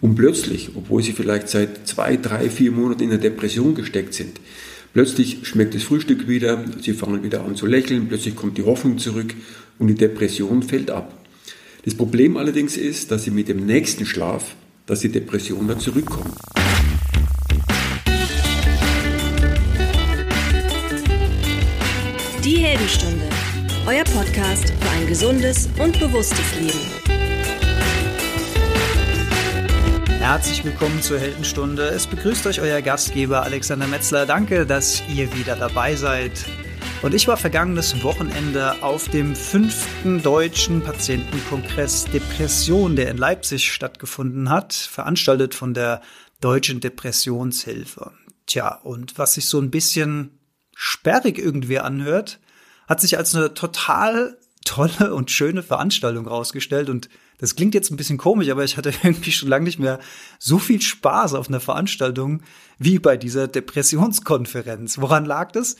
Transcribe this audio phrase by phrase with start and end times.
[0.00, 4.40] Und plötzlich, obwohl sie vielleicht seit zwei, drei, vier Monaten in der Depression gesteckt sind,
[4.94, 8.98] plötzlich schmeckt das Frühstück wieder, sie fangen wieder an zu lächeln, plötzlich kommt die Hoffnung
[8.98, 9.34] zurück
[9.78, 11.14] und die Depression fällt ab.
[11.84, 14.54] Das Problem allerdings ist, dass sie mit dem nächsten Schlaf,
[14.86, 16.34] dass die Depression dann zurückkommt.
[22.42, 23.28] Die Heldenstunde,
[23.86, 27.19] euer Podcast für ein gesundes und bewusstes Leben.
[30.30, 31.88] Herzlich willkommen zur Heldenstunde.
[31.88, 34.26] Es begrüßt euch euer Gastgeber Alexander Metzler.
[34.26, 36.46] Danke, dass ihr wieder dabei seid.
[37.02, 44.50] Und ich war vergangenes Wochenende auf dem fünften deutschen Patientenkongress Depression, der in Leipzig stattgefunden
[44.50, 46.00] hat, veranstaltet von der
[46.40, 48.12] Deutschen Depressionshilfe.
[48.46, 50.38] Tja, und was sich so ein bisschen
[50.76, 52.38] sperrig irgendwie anhört,
[52.86, 57.96] hat sich als eine total tolle und schöne Veranstaltung rausgestellt und das klingt jetzt ein
[57.96, 59.98] bisschen komisch, aber ich hatte irgendwie schon lange nicht mehr
[60.38, 62.42] so viel Spaß auf einer Veranstaltung
[62.78, 64.98] wie bei dieser Depressionskonferenz.
[65.00, 65.76] Woran lag das?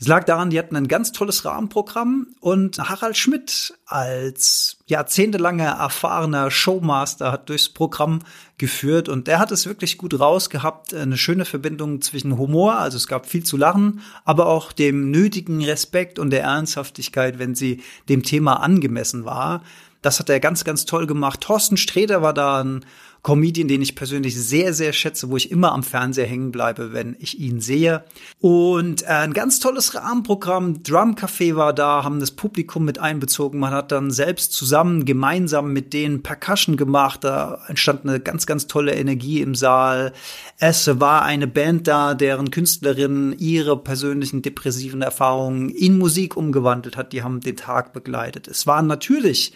[0.00, 6.50] Es lag daran, die hatten ein ganz tolles Rahmenprogramm und Harald Schmidt als jahrzehntelanger erfahrener
[6.50, 8.18] Showmaster hat durchs Programm
[8.58, 13.06] geführt und er hat es wirklich gut rausgehabt, eine schöne Verbindung zwischen Humor, also es
[13.06, 18.24] gab viel zu lachen, aber auch dem nötigen Respekt und der Ernsthaftigkeit, wenn sie dem
[18.24, 19.62] Thema angemessen war.
[20.02, 21.40] Das hat er ganz, ganz toll gemacht.
[21.40, 22.84] Thorsten Sträter war da ein
[23.24, 27.16] Comedian, den ich persönlich sehr, sehr schätze, wo ich immer am Fernseher hängen bleibe, wenn
[27.18, 28.04] ich ihn sehe.
[28.38, 30.82] Und äh, ein ganz tolles Rahmenprogramm.
[30.82, 33.58] Drum Café war da, haben das Publikum mit einbezogen.
[33.58, 37.24] Man hat dann selbst zusammen, gemeinsam mit denen Percussion gemacht.
[37.24, 40.12] Da entstand eine ganz, ganz tolle Energie im Saal.
[40.58, 47.14] Es war eine Band da, deren Künstlerin ihre persönlichen depressiven Erfahrungen in Musik umgewandelt hat.
[47.14, 48.48] Die haben den Tag begleitet.
[48.48, 49.54] Es waren natürlich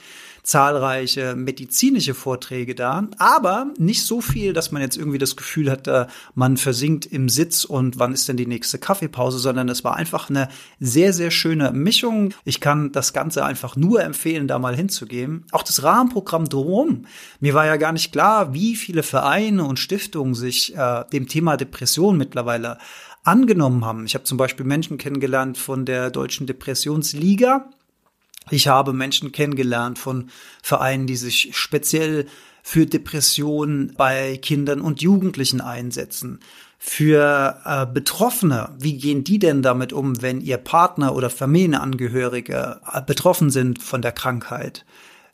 [0.49, 6.09] zahlreiche medizinische Vorträge da, aber nicht so viel, dass man jetzt irgendwie das Gefühl hat,
[6.35, 10.31] man versinkt im Sitz und wann ist denn die nächste Kaffeepause, sondern es war einfach
[10.31, 10.49] eine
[10.81, 12.33] sehr, sehr schöne Mischung.
[12.45, 15.45] Ich kann das Ganze einfach nur empfehlen, da mal hinzugehen.
[15.53, 17.05] Auch das Rahmenprogramm drumherum.
[17.41, 21.59] Mir war ja gar nicht klar, wie viele Vereine und Stiftungen sich äh, dem Thema
[21.59, 22.79] Depression mittlerweile
[23.23, 24.07] angenommen haben.
[24.07, 27.69] Ich habe zum Beispiel Menschen kennengelernt von der Deutschen Depressionsliga.
[28.51, 30.31] Ich habe Menschen kennengelernt von
[30.63, 32.27] Vereinen, die sich speziell
[32.63, 36.41] für Depressionen bei Kindern und Jugendlichen einsetzen.
[36.79, 43.03] Für äh, Betroffene, wie gehen die denn damit um, wenn ihr Partner oder Familienangehörige äh,
[43.03, 44.85] betroffen sind von der Krankheit?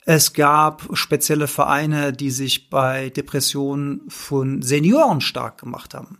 [0.07, 6.19] Es gab spezielle Vereine, die sich bei Depressionen von Senioren stark gemacht haben.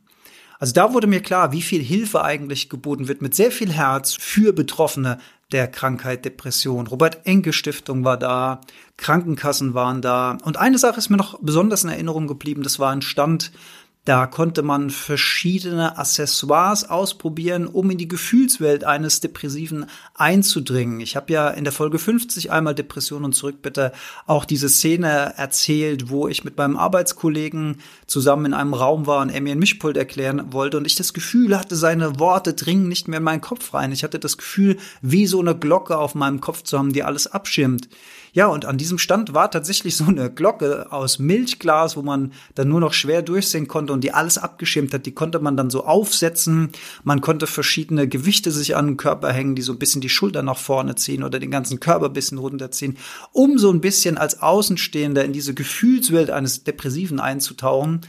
[0.59, 4.15] Also da wurde mir klar, wie viel Hilfe eigentlich geboten wird mit sehr viel Herz
[4.15, 5.19] für Betroffene,
[5.53, 6.87] der Krankheit Depression.
[6.87, 8.61] Robert Enke Stiftung war da,
[8.97, 10.39] Krankenkassen waren da.
[10.45, 13.53] Und eine Sache ist mir noch besonders in Erinnerung geblieben, das war ein Stand
[14.05, 21.01] da konnte man verschiedene Accessoires ausprobieren, um in die Gefühlswelt eines Depressiven einzudringen.
[21.01, 23.93] Ich habe ja in der Folge 50 einmal Depression und zurück bitte
[24.27, 29.31] auch diese Szene erzählt, wo ich mit meinem Arbeitskollegen zusammen in einem Raum war und
[29.31, 33.09] er mir ein Mischpult erklären wollte und ich das Gefühl hatte, seine Worte dringen nicht
[33.09, 33.91] mehr in meinen Kopf rein.
[33.91, 37.27] Ich hatte das Gefühl, wie so eine Glocke auf meinem Kopf zu haben, die alles
[37.27, 37.89] abschirmt.
[38.35, 42.69] Ja, und an diesem Stand war tatsächlich so eine Glocke aus Milchglas, wo man dann
[42.69, 45.07] nur noch schwer durchsehen konnte und die alles abgeschirmt hat.
[45.07, 46.71] Die konnte man dann so aufsetzen.
[47.05, 50.43] Man konnte verschiedene Gewichte sich an den Körper hängen, die so ein bisschen die Schulter
[50.43, 52.99] nach vorne ziehen oder den ganzen Körper ein bisschen runterziehen,
[53.33, 58.01] um so ein bisschen als Außenstehender in diese Gefühlswelt eines Depressiven einzutauchen.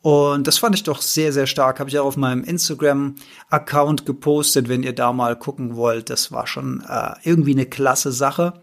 [0.00, 1.78] Und das fand ich doch sehr, sehr stark.
[1.78, 6.10] Habe ich auch auf meinem Instagram-Account gepostet, wenn ihr da mal gucken wollt.
[6.10, 8.54] Das war schon äh, irgendwie eine klasse Sache.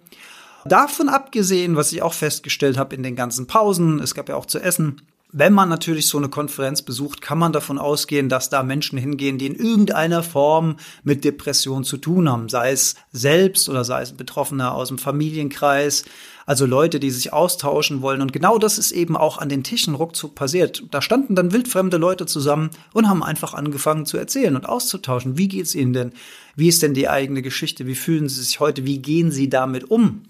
[0.66, 4.46] Davon abgesehen, was ich auch festgestellt habe in den ganzen Pausen, es gab ja auch
[4.46, 8.64] zu essen, wenn man natürlich so eine Konferenz besucht, kann man davon ausgehen, dass da
[8.64, 13.84] Menschen hingehen, die in irgendeiner Form mit Depression zu tun haben, sei es selbst oder
[13.84, 16.06] sei es ein Betroffener aus dem Familienkreis,
[16.48, 18.22] also Leute, die sich austauschen wollen.
[18.22, 20.84] Und genau das ist eben auch an den Tischen ruckzuck passiert.
[20.90, 25.38] Da standen dann wildfremde Leute zusammen und haben einfach angefangen zu erzählen und auszutauschen.
[25.38, 26.12] Wie geht's ihnen denn?
[26.56, 27.86] Wie ist denn die eigene Geschichte?
[27.86, 28.84] Wie fühlen sie sich heute?
[28.84, 30.24] Wie gehen sie damit um?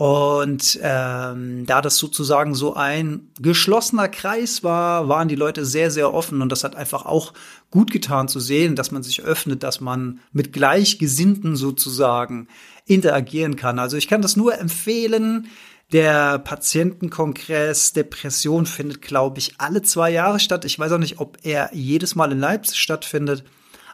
[0.00, 6.14] Und ähm, da das sozusagen so ein geschlossener Kreis war, waren die Leute sehr, sehr
[6.14, 6.40] offen.
[6.40, 7.34] Und das hat einfach auch
[7.70, 12.48] gut getan zu sehen, dass man sich öffnet, dass man mit Gleichgesinnten sozusagen
[12.86, 13.78] interagieren kann.
[13.78, 15.48] Also ich kann das nur empfehlen.
[15.92, 20.64] Der Patientenkongress Depression findet, glaube ich, alle zwei Jahre statt.
[20.64, 23.44] Ich weiß auch nicht, ob er jedes Mal in Leipzig stattfindet.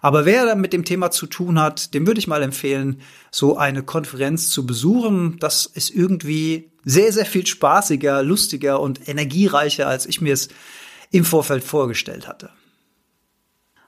[0.06, 3.00] Aber wer mit dem Thema zu tun hat, dem würde ich mal empfehlen,
[3.32, 5.37] so eine Konferenz zu besuchen.
[5.41, 10.49] Das ist irgendwie sehr, sehr viel spaßiger, lustiger und energiereicher, als ich mir es
[11.11, 12.50] im Vorfeld vorgestellt hatte.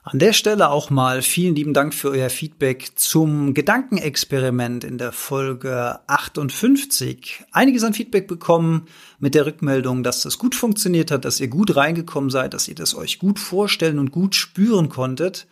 [0.03, 5.13] An der Stelle auch mal vielen lieben Dank für euer Feedback zum Gedankenexperiment in der
[5.13, 7.45] Folge 58.
[7.53, 8.87] Einiges an Feedback bekommen
[9.19, 12.75] mit der Rückmeldung, dass das gut funktioniert hat, dass ihr gut reingekommen seid, dass ihr
[12.75, 15.47] das euch gut vorstellen und gut spüren konntet.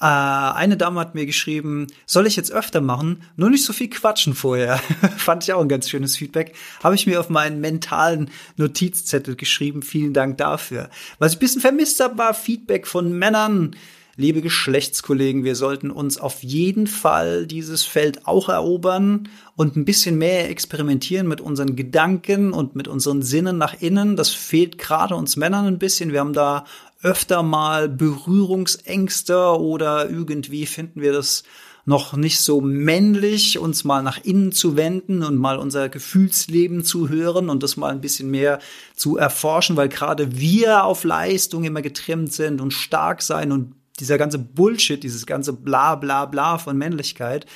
[0.00, 3.90] Äh, eine Dame hat mir geschrieben, soll ich jetzt öfter machen, nur nicht so viel
[3.90, 4.78] quatschen vorher.
[5.16, 6.54] Fand ich auch ein ganz schönes Feedback.
[6.82, 9.82] Habe ich mir auf meinen mentalen Notizzettel geschrieben.
[9.82, 10.88] Vielen Dank dafür.
[11.18, 13.74] Was ich ein bisschen vermisst habe, war Feedback von Männern.
[14.20, 20.18] Liebe Geschlechtskollegen, wir sollten uns auf jeden Fall dieses Feld auch erobern und ein bisschen
[20.18, 24.16] mehr experimentieren mit unseren Gedanken und mit unseren Sinnen nach innen.
[24.16, 26.10] Das fehlt gerade uns Männern ein bisschen.
[26.10, 26.64] Wir haben da
[27.00, 31.44] öfter mal Berührungsängste oder irgendwie finden wir das
[31.84, 37.08] noch nicht so männlich, uns mal nach innen zu wenden und mal unser Gefühlsleben zu
[37.08, 38.58] hören und das mal ein bisschen mehr
[38.96, 44.18] zu erforschen, weil gerade wir auf Leistung immer getrimmt sind und stark sein und dieser
[44.18, 47.46] ganze Bullshit, dieses ganze bla bla bla von Männlichkeit.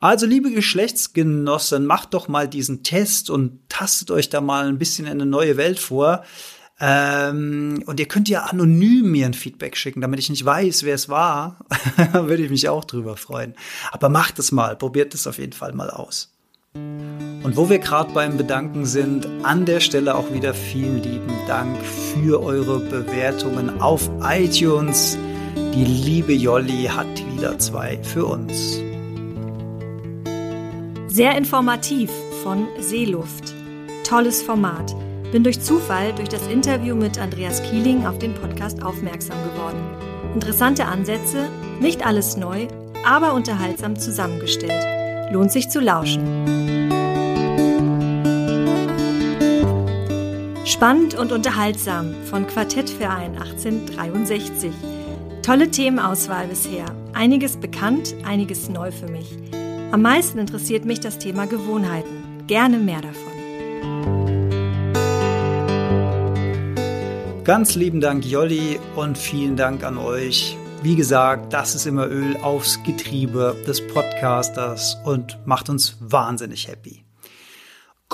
[0.00, 5.06] Also, liebe Geschlechtsgenossen, macht doch mal diesen Test und tastet euch da mal ein bisschen
[5.06, 6.24] in eine neue Welt vor.
[6.80, 10.94] Ähm, und ihr könnt ja anonym mir ein Feedback schicken, damit ich nicht weiß, wer
[10.94, 11.64] es war.
[12.12, 13.54] Würde ich mich auch drüber freuen.
[13.92, 16.34] Aber macht es mal, probiert es auf jeden Fall mal aus.
[16.74, 21.78] Und wo wir gerade beim Bedanken sind, an der Stelle auch wieder vielen lieben Dank
[21.84, 25.16] für eure Bewertungen auf iTunes.
[25.74, 28.80] Die liebe Jolli hat wieder zwei für uns.
[31.08, 32.12] Sehr informativ
[32.44, 33.52] von Seeluft.
[34.04, 34.94] Tolles Format.
[35.32, 39.82] Bin durch Zufall durch das Interview mit Andreas Kieling auf den Podcast aufmerksam geworden.
[40.34, 41.48] Interessante Ansätze,
[41.80, 42.68] nicht alles neu,
[43.04, 45.32] aber unterhaltsam zusammengestellt.
[45.32, 46.22] Lohnt sich zu lauschen.
[50.64, 54.70] Spannend und unterhaltsam von Quartettverein 1863.
[55.44, 56.86] Tolle Themenauswahl bisher.
[57.12, 59.36] Einiges bekannt, einiges neu für mich.
[59.92, 62.46] Am meisten interessiert mich das Thema Gewohnheiten.
[62.46, 63.34] Gerne mehr davon.
[67.44, 70.56] Ganz lieben Dank, Jolli, und vielen Dank an euch.
[70.82, 77.03] Wie gesagt, das ist immer Öl aufs Getriebe des Podcasters und macht uns wahnsinnig happy.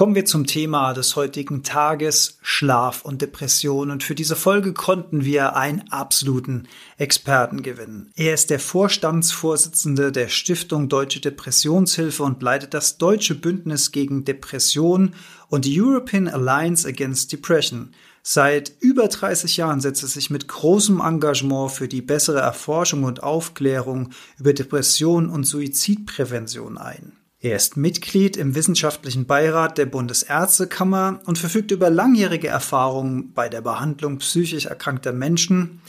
[0.01, 3.91] Kommen wir zum Thema des heutigen Tages, Schlaf und Depression.
[3.91, 8.11] Und für diese Folge konnten wir einen absoluten Experten gewinnen.
[8.17, 15.13] Er ist der Vorstandsvorsitzende der Stiftung Deutsche Depressionshilfe und leitet das Deutsche Bündnis gegen Depression
[15.49, 17.91] und die European Alliance Against Depression.
[18.23, 23.23] Seit über 30 Jahren setzt er sich mit großem Engagement für die bessere Erforschung und
[23.23, 24.09] Aufklärung
[24.39, 27.20] über Depression und Suizidprävention ein.
[27.43, 33.63] Er ist Mitglied im wissenschaftlichen Beirat der Bundesärztekammer und verfügt über langjährige Erfahrungen bei der
[33.63, 35.81] Behandlung psychisch erkrankter Menschen.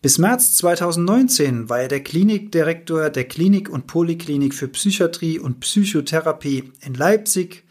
[0.00, 6.72] Bis März 2019 war er der Klinikdirektor der Klinik und Poliklinik für Psychiatrie und Psychotherapie
[6.80, 7.64] in Leipzig.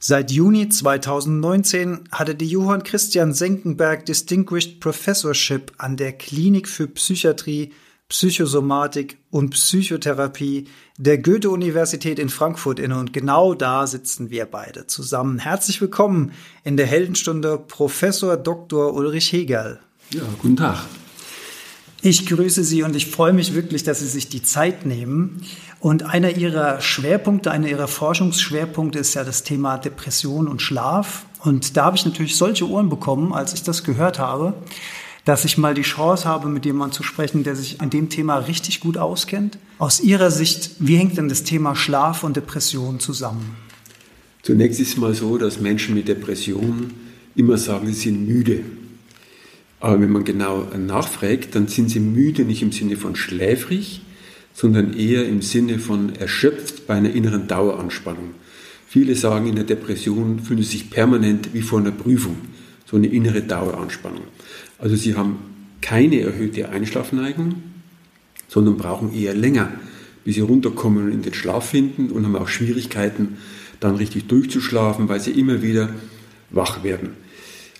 [0.00, 7.72] Seit Juni 2019 hatte die Johann Christian Senckenberg Distinguished Professorship an der Klinik für Psychiatrie
[8.12, 10.66] Psychosomatik und Psychotherapie
[10.98, 15.38] der Goethe-Universität in Frankfurt inne und genau da sitzen wir beide zusammen.
[15.38, 16.32] Herzlich willkommen
[16.62, 18.92] in der Heldenstunde Professor Dr.
[18.92, 19.80] Ulrich Hegel.
[20.10, 20.84] Ja, guten Tag.
[22.02, 25.40] Ich grüße Sie und ich freue mich wirklich, dass Sie sich die Zeit nehmen.
[25.80, 31.24] Und einer Ihrer Schwerpunkte, einer Ihrer Forschungsschwerpunkte ist ja das Thema Depression und Schlaf.
[31.40, 34.52] Und da habe ich natürlich solche Ohren bekommen, als ich das gehört habe
[35.24, 38.38] dass ich mal die Chance habe, mit jemandem zu sprechen, der sich in dem Thema
[38.38, 39.58] richtig gut auskennt.
[39.78, 43.56] Aus Ihrer Sicht, wie hängt denn das Thema Schlaf und Depression zusammen?
[44.42, 46.94] Zunächst ist es mal so, dass Menschen mit Depressionen
[47.36, 48.64] immer sagen, sie sind müde.
[49.78, 54.02] Aber wenn man genau nachfragt, dann sind sie müde nicht im Sinne von schläfrig,
[54.52, 58.34] sondern eher im Sinne von erschöpft bei einer inneren Daueranspannung.
[58.86, 62.36] Viele sagen, in der Depression fühlen sie sich permanent wie vor einer Prüfung,
[62.92, 64.24] so eine innere Daueranspannung.
[64.78, 65.38] Also sie haben
[65.80, 67.54] keine erhöhte Einschlafneigung,
[68.48, 69.72] sondern brauchen eher länger,
[70.24, 73.38] bis sie runterkommen und in den Schlaf finden und haben auch Schwierigkeiten,
[73.80, 75.88] dann richtig durchzuschlafen, weil sie immer wieder
[76.50, 77.14] wach werden.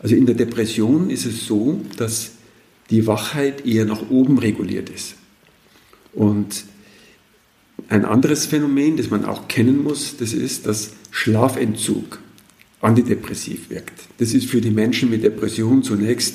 [0.01, 2.33] Also in der Depression ist es so, dass
[2.89, 5.15] die Wachheit eher nach oben reguliert ist.
[6.15, 6.65] Und
[7.89, 12.19] ein anderes Phänomen, das man auch kennen muss, das ist, dass Schlafentzug
[12.83, 13.99] antidepressiv wirkt.
[14.19, 16.35] Das ist für die Menschen mit Depression zunächst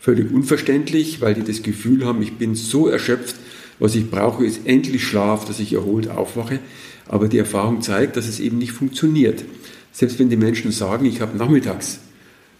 [0.00, 3.36] völlig unverständlich, weil die das Gefühl haben, ich bin so erschöpft,
[3.80, 6.58] Was ich brauche, ist endlich Schlaf, dass ich erholt aufwache.
[7.06, 9.44] Aber die Erfahrung zeigt, dass es eben nicht funktioniert.
[9.92, 12.00] Selbst wenn die Menschen sagen, ich habe nachmittags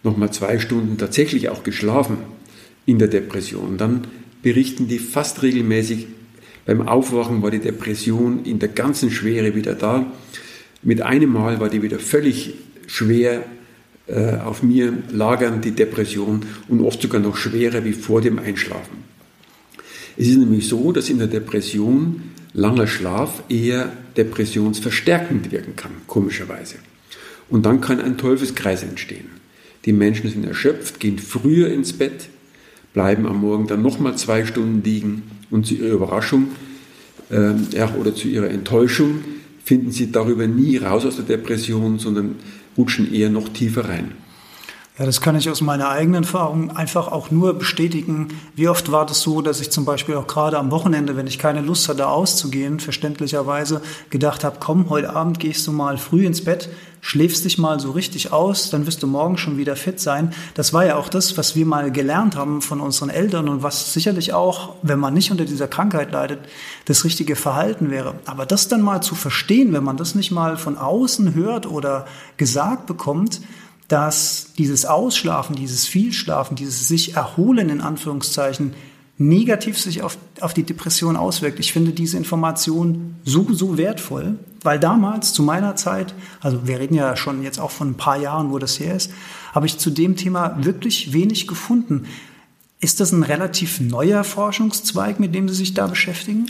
[0.05, 2.19] nochmal zwei Stunden tatsächlich auch geschlafen
[2.87, 4.07] in der Depression, dann
[4.43, 6.07] berichten die fast regelmäßig,
[6.67, 10.13] beim Aufwachen war die Depression in der ganzen Schwere wieder da.
[10.83, 12.55] Mit einem Mal war die wieder völlig
[12.89, 13.45] schwer
[14.09, 19.05] äh, auf mir lagern, die Depression, und oft sogar noch schwerer wie vor dem Einschlafen.
[20.17, 22.23] Es ist nämlich so, dass in der Depression
[22.55, 26.77] langer Schlaf eher depressionsverstärkend wirken kann, komischerweise.
[27.49, 29.27] Und dann kann ein Teufelskreis entstehen.
[29.85, 32.29] Die Menschen sind erschöpft, gehen früher ins Bett,
[32.95, 36.49] bleiben am Morgen dann nochmal zwei Stunden liegen und zu ihrer Überraschung
[37.31, 37.53] äh,
[38.01, 39.21] oder zu ihrer Enttäuschung
[39.69, 42.37] finden sie darüber nie raus aus der Depression, sondern
[42.79, 44.13] rutschen eher noch tiefer rein.
[44.99, 48.37] Ja, das kann ich aus meiner eigenen Erfahrung einfach auch nur bestätigen.
[48.57, 51.39] Wie oft war das so, dass ich zum Beispiel auch gerade am Wochenende, wenn ich
[51.39, 56.43] keine Lust hatte auszugehen, verständlicherweise gedacht habe, komm, heute Abend gehst du mal früh ins
[56.43, 56.69] Bett,
[57.01, 60.35] schläfst dich mal so richtig aus, dann wirst du morgen schon wieder fit sein.
[60.55, 63.93] Das war ja auch das, was wir mal gelernt haben von unseren Eltern und was
[63.93, 66.41] sicherlich auch, wenn man nicht unter dieser Krankheit leidet,
[66.87, 68.15] das richtige Verhalten wäre.
[68.27, 72.07] Aber das dann mal zu verstehen, wenn man das nicht mal von außen hört oder
[72.37, 73.41] gesagt bekommt,
[73.89, 78.75] dass dieses Ausschlafen, dieses Vielschlafen, dieses sich erholen in Anführungszeichen
[79.19, 81.59] negativ sich auf, auf die Depression auswirkt.
[81.59, 86.95] Ich finde diese Information so, so wertvoll, weil damals, zu meiner Zeit, also wir reden
[86.95, 89.11] ja schon jetzt auch von ein paar Jahren, wo das her ist,
[89.53, 92.07] habe ich zu dem Thema wirklich wenig gefunden.
[92.81, 96.47] Ist das ein relativ neuer Forschungszweig, mit dem Sie sich da beschäftigen?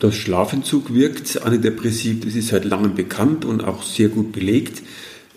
[0.00, 4.82] Das Schlafentzug wirkt antidepressiv, das ist seit langem bekannt und auch sehr gut belegt.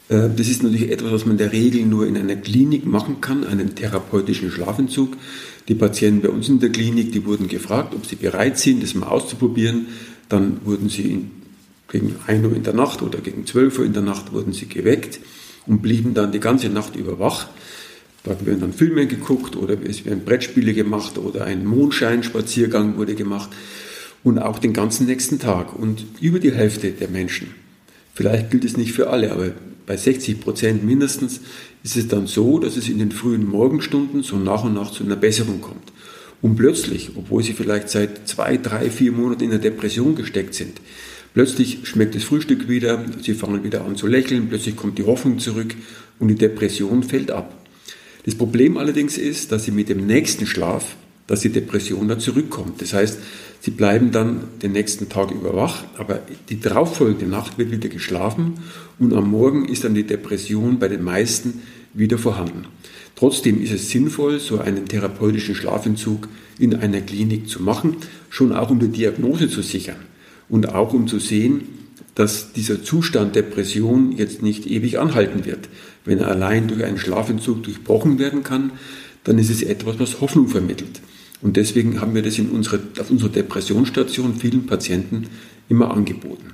[0.09, 3.21] Äh, das ist natürlich etwas, was man in der Regel nur in einer Klinik machen
[3.21, 5.17] kann, einen therapeutischen Schlafentzug.
[5.67, 8.95] Die Patienten bei uns in der Klinik, die wurden gefragt, ob sie bereit sind, das
[8.95, 9.87] mal auszuprobieren.
[10.29, 11.25] Dann wurden sie
[11.89, 14.67] gegen 1 Uhr in der Nacht oder gegen 12 Uhr in der Nacht wurden sie
[14.67, 15.19] geweckt
[15.65, 17.47] und blieben dann die ganze Nacht über wach.
[18.23, 23.49] Da werden dann Filme geguckt oder es werden Brettspiele gemacht oder ein Mondscheinspaziergang wurde gemacht
[24.23, 25.77] und auch den ganzen nächsten Tag.
[25.77, 27.53] Und über die Hälfte der Menschen,
[28.13, 29.51] vielleicht gilt es nicht für alle, aber
[29.87, 31.41] bei 60 Prozent mindestens
[31.81, 35.03] ist es dann so, dass es in den frühen Morgenstunden so nach und nach zu
[35.03, 35.93] einer Besserung kommt.
[36.41, 40.81] Und plötzlich, obwohl sie vielleicht seit zwei, drei, vier Monaten in der Depression gesteckt sind,
[41.33, 45.39] plötzlich schmeckt das Frühstück wieder, sie fangen wieder an zu lächeln, plötzlich kommt die Hoffnung
[45.39, 45.73] zurück
[46.19, 47.55] und die Depression fällt ab.
[48.25, 52.81] Das Problem allerdings ist, dass sie mit dem nächsten Schlaf, dass die Depression da zurückkommt.
[52.81, 53.19] Das heißt,
[53.59, 58.59] Sie bleiben dann den nächsten Tag über wach, aber die darauffolgende Nacht wird wieder geschlafen
[58.99, 61.61] und am Morgen ist dann die Depression bei den meisten
[61.93, 62.65] wieder vorhanden.
[63.15, 66.27] Trotzdem ist es sinnvoll, so einen therapeutischen Schlafentzug
[66.59, 67.97] in einer Klinik zu machen,
[68.29, 69.97] schon auch um die Diagnose zu sichern
[70.49, 71.61] und auch um zu sehen,
[72.13, 75.67] dass dieser Zustand Depression jetzt nicht ewig anhalten wird.
[76.05, 78.71] Wenn er allein durch einen Schlafentzug durchbrochen werden kann,
[79.23, 81.01] dann ist es etwas, was Hoffnung vermittelt.
[81.41, 85.27] Und deswegen haben wir das in unsere, auf unserer Depressionsstation vielen Patienten
[85.69, 86.53] immer angeboten.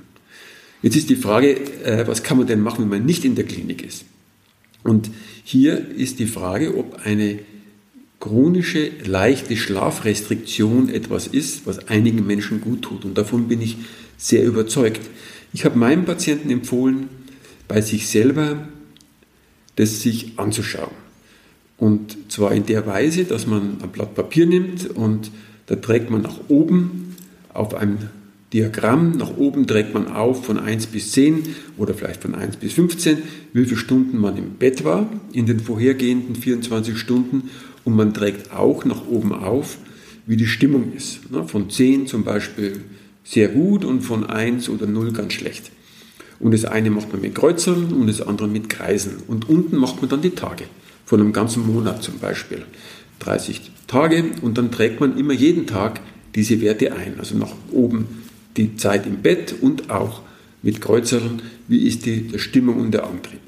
[0.82, 3.44] Jetzt ist die Frage, äh, was kann man denn machen, wenn man nicht in der
[3.44, 4.04] Klinik ist?
[4.82, 5.10] Und
[5.42, 7.38] hier ist die Frage, ob eine
[8.20, 13.04] chronische, leichte Schlafrestriktion etwas ist, was einigen Menschen gut tut.
[13.04, 13.78] Und davon bin ich
[14.18, 15.00] sehr überzeugt.
[15.54, 17.08] Ich habe meinen Patienten empfohlen,
[17.66, 18.68] bei sich selber
[19.76, 21.03] das sich anzuschauen.
[21.84, 25.30] Und zwar in der Weise, dass man ein Blatt Papier nimmt und
[25.66, 27.14] da trägt man nach oben
[27.52, 27.98] auf einem
[28.54, 31.42] Diagramm, nach oben trägt man auf von 1 bis 10
[31.76, 33.18] oder vielleicht von 1 bis 15,
[33.52, 37.50] wie viele Stunden man im Bett war in den vorhergehenden 24 Stunden
[37.84, 39.76] und man trägt auch nach oben auf,
[40.24, 41.20] wie die Stimmung ist.
[41.48, 42.80] Von 10 zum Beispiel
[43.24, 45.70] sehr gut und von 1 oder 0 ganz schlecht.
[46.40, 49.16] Und das eine macht man mit Kreuzern und das andere mit Kreisen.
[49.28, 50.64] Und unten macht man dann die Tage
[51.04, 52.64] von einem ganzen Monat zum Beispiel.
[53.20, 56.00] 30 Tage und dann trägt man immer jeden Tag
[56.34, 57.18] diese Werte ein.
[57.18, 58.24] Also nach oben
[58.56, 60.22] die Zeit im Bett und auch
[60.62, 63.40] mit Kreuzern, wie ist die, die Stimmung und der Antrieb.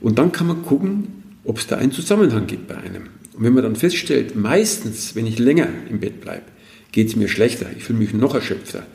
[0.00, 3.04] Und dann kann man gucken, ob es da einen Zusammenhang gibt bei einem.
[3.34, 6.44] Und wenn man dann feststellt, meistens, wenn ich länger im Bett bleibe,
[6.92, 8.86] geht es mir schlechter, ich fühle mich noch erschöpfter,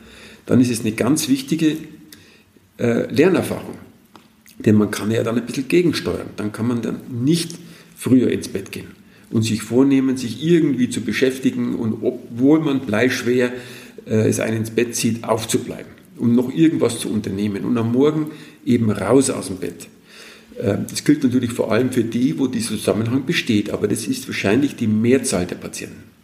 [0.44, 1.76] dann ist es eine ganz wichtige
[2.78, 3.78] äh, Lernerfahrung.
[4.58, 6.28] Denn man kann ja dann ein bisschen gegensteuern.
[6.36, 7.56] Dann kann man dann nicht
[8.06, 8.86] früher ins Bett gehen
[9.30, 13.52] und sich vornehmen, sich irgendwie zu beschäftigen und obwohl man bleischwer
[14.06, 18.30] äh, es einen ins Bett zieht, aufzubleiben und noch irgendwas zu unternehmen und am Morgen
[18.64, 19.88] eben raus aus dem Bett.
[20.56, 24.28] Äh, das gilt natürlich vor allem für die, wo dieser Zusammenhang besteht, aber das ist
[24.28, 26.15] wahrscheinlich die Mehrzahl der Patienten.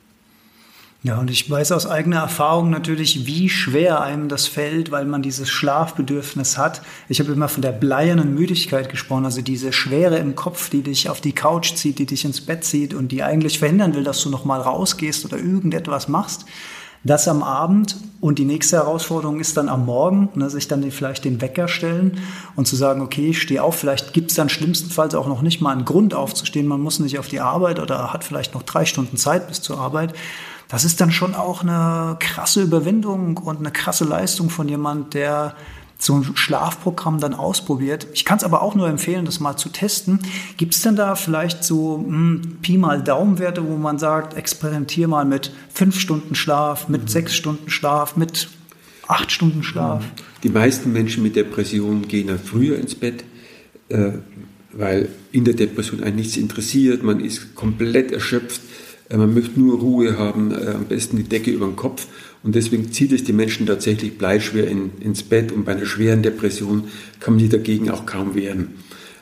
[1.05, 5.21] Ja, und ich weiß aus eigener Erfahrung natürlich, wie schwer einem das fällt, weil man
[5.21, 6.81] dieses Schlafbedürfnis hat.
[7.09, 11.11] Ich habe immer von der bleiernen Müdigkeit gesprochen, also diese Schwere im Kopf, die dich
[11.11, 14.23] auf die Couch zieht, die dich ins Bett zieht und die eigentlich verhindern will, dass
[14.23, 16.45] du nochmal rausgehst oder irgendetwas machst.
[17.03, 21.25] Das am Abend und die nächste Herausforderung ist dann am Morgen, ne, sich dann vielleicht
[21.25, 22.19] den Wecker stellen
[22.55, 23.75] und zu sagen, okay, ich stehe auf.
[23.75, 26.69] Vielleicht gibt es dann schlimmstenfalls auch noch nicht mal einen Grund aufzustehen.
[26.69, 29.81] Man muss nicht auf die Arbeit oder hat vielleicht noch drei Stunden Zeit bis zur
[29.81, 30.15] Arbeit
[30.73, 35.55] das ist dann schon auch eine krasse Überwindung und eine krasse Leistung von jemand, der
[35.99, 38.07] so ein Schlafprogramm dann ausprobiert.
[38.15, 40.21] Ich kann es aber auch nur empfehlen, das mal zu testen.
[40.57, 45.09] Gibt es denn da vielleicht so mh, hm, Pi mal Daumenwerte, wo man sagt, experimentier
[45.09, 47.09] mal mit fünf Stunden Schlaf, mit mhm.
[47.09, 48.49] sechs Stunden Schlaf, mit
[49.07, 50.03] acht Stunden Schlaf?
[50.43, 53.25] Die meisten Menschen mit Depressionen gehen ja früher ins Bett,
[53.91, 54.13] äh,
[54.73, 58.63] weil in der Depression einen nichts interessiert, man ist komplett erschöpft
[59.19, 62.07] man möchte nur Ruhe haben, äh, am besten die Decke über den Kopf.
[62.43, 65.53] Und deswegen zieht es die Menschen tatsächlich bleischwer in, ins Bett.
[65.53, 66.85] Und bei einer schweren Depression
[67.21, 68.69] kann man sich dagegen auch kaum wehren.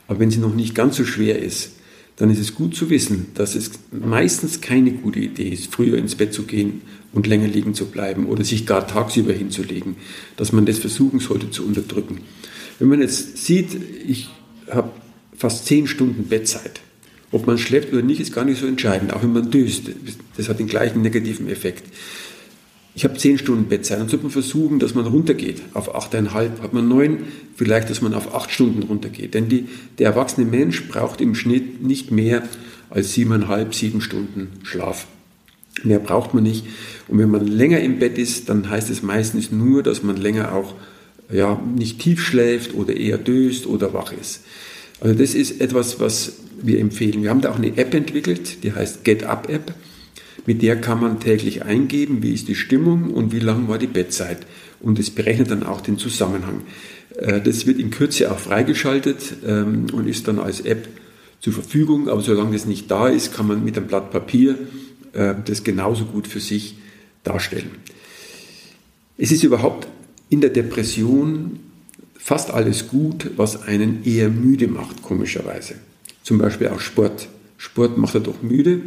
[0.06, 1.72] Aber wenn sie noch nicht ganz so schwer ist,
[2.16, 6.16] dann ist es gut zu wissen, dass es meistens keine gute Idee ist, früher ins
[6.16, 6.82] Bett zu gehen
[7.12, 9.96] und länger liegen zu bleiben oder sich gar tagsüber hinzulegen,
[10.36, 12.20] dass man das versuchen sollte zu unterdrücken.
[12.78, 13.68] Wenn man jetzt sieht,
[14.06, 14.28] ich
[14.70, 14.90] habe
[15.34, 16.80] fast zehn Stunden Bettzeit,
[17.32, 19.84] ob man schläft oder nicht, ist gar nicht so entscheidend, auch wenn man döst.
[20.36, 21.84] Das hat den gleichen negativen Effekt.
[22.94, 26.72] Ich habe zehn Stunden Bettzeit, dann sollte man versuchen, dass man runtergeht auf achteinhalb, hat
[26.72, 27.18] man neun,
[27.54, 29.34] vielleicht, dass man auf acht Stunden runtergeht.
[29.34, 29.68] Denn die,
[29.98, 32.42] der erwachsene Mensch braucht im Schnitt nicht mehr
[32.90, 35.06] als siebeneinhalb, sieben Stunden Schlaf.
[35.84, 36.66] Mehr braucht man nicht.
[37.06, 40.52] Und wenn man länger im Bett ist, dann heißt es meistens nur, dass man länger
[40.52, 40.74] auch
[41.32, 44.42] ja, nicht tief schläft oder eher döst oder wach ist.
[45.00, 47.22] Also das ist etwas, was wir empfehlen.
[47.22, 49.74] Wir haben da auch eine App entwickelt, die heißt Get Up App.
[50.46, 53.86] Mit der kann man täglich eingeben, wie ist die Stimmung und wie lang war die
[53.86, 54.38] Bettzeit.
[54.80, 56.62] Und es berechnet dann auch den Zusammenhang.
[57.16, 60.88] Äh, das wird in Kürze auch freigeschaltet ähm, und ist dann als App
[61.40, 62.08] zur Verfügung.
[62.08, 64.58] Aber solange das nicht da ist, kann man mit einem Blatt Papier
[65.12, 66.76] äh, das genauso gut für sich
[67.24, 67.70] darstellen.
[69.18, 69.86] Es ist überhaupt
[70.30, 71.60] in der Depression
[72.16, 75.74] fast alles gut, was einen eher müde macht, komischerweise.
[76.22, 77.28] Zum Beispiel auch Sport.
[77.56, 78.82] Sport macht er doch müde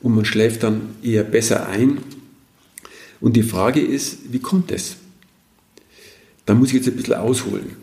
[0.00, 1.98] und man schläft dann eher besser ein.
[3.20, 4.96] Und die Frage ist, wie kommt es?
[6.44, 7.76] Da muss ich jetzt ein bisschen ausholen.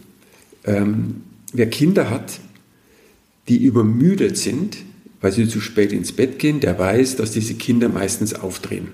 [0.65, 1.21] Ähm,
[1.53, 2.39] wer Kinder hat,
[3.47, 4.77] die übermüdet sind,
[5.21, 8.89] weil sie zu spät ins Bett gehen, der weiß, dass diese Kinder meistens aufdrehen.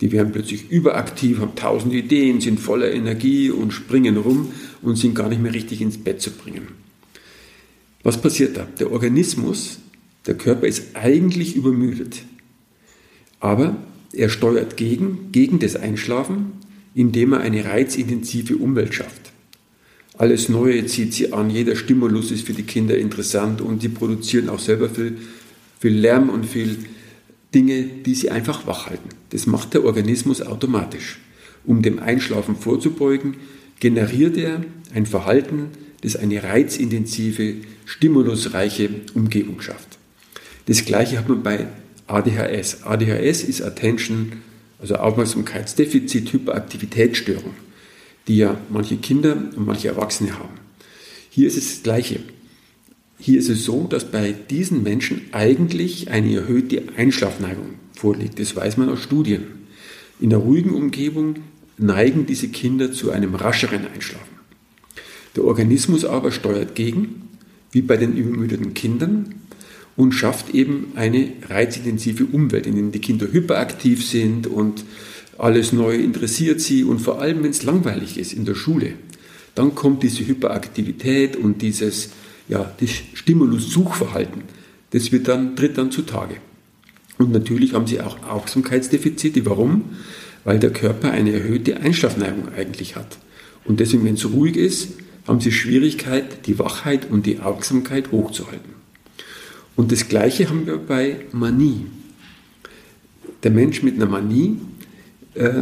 [0.00, 4.52] Die werden plötzlich überaktiv, haben tausend Ideen, sind voller Energie und springen rum
[4.82, 6.68] und sind gar nicht mehr richtig ins Bett zu bringen.
[8.06, 8.68] Was passiert da?
[8.78, 9.80] Der Organismus,
[10.26, 12.22] der Körper ist eigentlich übermüdet.
[13.40, 13.78] Aber
[14.12, 16.52] er steuert gegen, gegen das Einschlafen,
[16.94, 19.32] indem er eine reizintensive Umwelt schafft.
[20.16, 24.50] Alles Neue zieht sie an, jeder Stimulus ist für die Kinder interessant und sie produzieren
[24.50, 25.18] auch selber viel,
[25.80, 26.76] viel Lärm und viel
[27.56, 29.08] Dinge, die sie einfach wach halten.
[29.30, 31.18] Das macht der Organismus automatisch.
[31.64, 33.34] Um dem Einschlafen vorzubeugen,
[33.80, 34.64] generiert er
[34.94, 35.70] ein Verhalten,
[36.02, 39.98] das eine reizintensive stimulusreiche Umgebung schafft.
[40.66, 41.68] Das gleiche hat man bei
[42.06, 42.82] ADHS.
[42.82, 44.32] ADHS ist Attention,
[44.80, 47.54] also Aufmerksamkeitsdefizit, Hyperaktivitätsstörung,
[48.28, 50.54] die ja manche Kinder und manche Erwachsene haben.
[51.30, 52.20] Hier ist es das Gleiche.
[53.18, 58.38] Hier ist es so, dass bei diesen Menschen eigentlich eine erhöhte Einschlafneigung vorliegt.
[58.38, 59.44] Das weiß man aus Studien.
[60.20, 61.36] In der ruhigen Umgebung
[61.78, 64.35] neigen diese Kinder zu einem rascheren Einschlafen.
[65.36, 67.22] Der Organismus aber steuert gegen
[67.70, 69.34] wie bei den übermüdeten Kindern
[69.96, 74.84] und schafft eben eine reizintensive Umwelt, in der die Kinder hyperaktiv sind und
[75.38, 78.94] alles Neue interessiert sie und vor allem, wenn es langweilig ist in der Schule,
[79.54, 82.10] dann kommt diese Hyperaktivität und dieses
[82.48, 84.42] ja, das Stimulus-Suchverhalten,
[84.90, 86.36] das wird dann, tritt dann zutage.
[87.18, 89.44] Und natürlich haben sie auch Aufmerksamkeitsdefizite.
[89.46, 89.96] Warum?
[90.44, 93.18] Weil der Körper eine erhöhte Einschlafneigung eigentlich hat.
[93.64, 94.90] Und deswegen, wenn es ruhig ist,
[95.26, 98.74] haben sie Schwierigkeit, die Wachheit und die Aufmerksamkeit hochzuhalten.
[99.74, 101.86] Und das Gleiche haben wir bei Manie.
[103.42, 104.58] Der Mensch mit einer Manie
[105.34, 105.52] äh,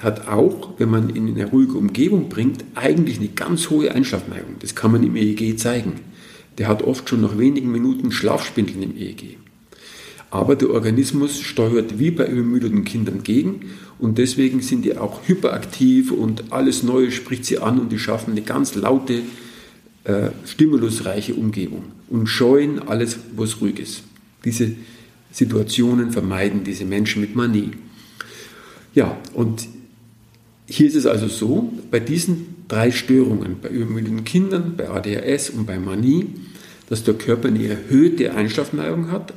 [0.00, 4.56] hat auch, wenn man ihn in eine ruhige Umgebung bringt, eigentlich eine ganz hohe Einschlafneigung.
[4.58, 5.94] Das kann man im EEG zeigen.
[6.58, 9.38] Der hat oft schon nach wenigen Minuten Schlafspindeln im EEG.
[10.32, 13.66] Aber der Organismus steuert wie bei übermüdeten Kindern gegen
[13.98, 18.30] und deswegen sind die auch hyperaktiv und alles Neue spricht sie an und die schaffen
[18.30, 19.20] eine ganz laute,
[20.04, 24.04] äh, stimulusreiche Umgebung und scheuen alles, wo es ruhig ist.
[24.42, 24.72] Diese
[25.32, 27.72] Situationen vermeiden diese Menschen mit Manie.
[28.94, 29.68] Ja, und
[30.66, 35.66] hier ist es also so, bei diesen drei Störungen, bei übermüdeten Kindern, bei ADHS und
[35.66, 36.28] bei Manie,
[36.88, 39.34] dass der Körper eine erhöhte Einschlafneigung hat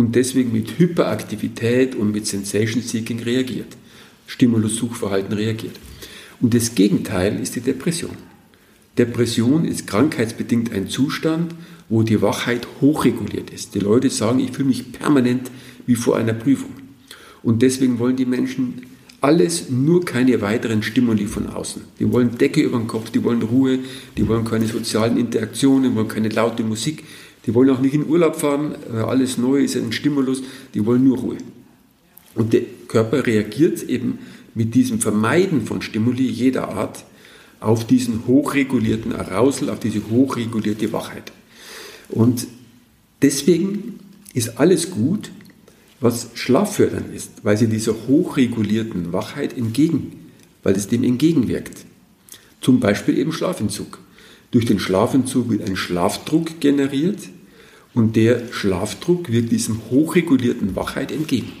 [0.00, 3.76] und deswegen mit Hyperaktivität und mit Sensation Seeking reagiert,
[4.28, 5.76] Stimulus-Suchverhalten reagiert.
[6.40, 8.16] Und das Gegenteil ist die Depression.
[8.96, 11.54] Depression ist krankheitsbedingt ein Zustand,
[11.90, 13.74] wo die Wachheit hochreguliert ist.
[13.74, 15.50] Die Leute sagen, ich fühle mich permanent
[15.84, 16.72] wie vor einer Prüfung.
[17.42, 18.80] Und deswegen wollen die Menschen
[19.20, 21.82] alles, nur keine weiteren Stimuli von außen.
[21.98, 23.80] Die wollen Decke über den Kopf, die wollen Ruhe,
[24.16, 27.04] die wollen keine sozialen Interaktionen, die wollen keine laute Musik,
[27.46, 30.42] die wollen auch nicht in Urlaub fahren, alles neu ist ein Stimulus,
[30.74, 31.38] die wollen nur Ruhe.
[32.34, 34.18] Und der Körper reagiert eben
[34.54, 37.04] mit diesem Vermeiden von Stimuli jeder Art
[37.60, 41.32] auf diesen hochregulierten Arousal, auf diese hochregulierte Wachheit.
[42.08, 42.46] Und
[43.22, 44.00] deswegen
[44.34, 45.30] ist alles gut,
[46.00, 50.30] was schlaffördernd ist, weil sie dieser hochregulierten Wachheit entgegen,
[50.62, 51.84] weil es dem entgegenwirkt.
[52.60, 53.98] Zum Beispiel eben Schlafentzug.
[54.50, 57.18] Durch den Schlafentzug wird ein Schlafdruck generiert
[57.94, 61.52] und der Schlafdruck wirkt diesem hochregulierten Wachheit entgegen.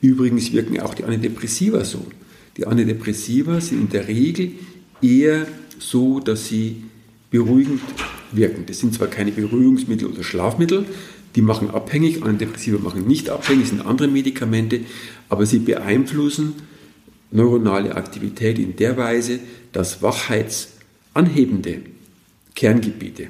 [0.00, 2.06] Übrigens wirken auch die Antidepressiva so.
[2.56, 4.52] Die Antidepressiva sind in der Regel
[5.02, 5.46] eher
[5.78, 6.82] so, dass sie
[7.30, 7.82] beruhigend
[8.32, 8.64] wirken.
[8.66, 10.86] Das sind zwar keine Beruhigungsmittel oder Schlafmittel,
[11.34, 14.80] die machen abhängig, Antidepressiva machen nicht abhängig, sind andere Medikamente,
[15.28, 16.54] aber sie beeinflussen
[17.30, 19.40] neuronale Aktivität in der Weise,
[19.72, 21.82] dass wachheitsanhebende
[22.58, 23.28] Kerngebiete,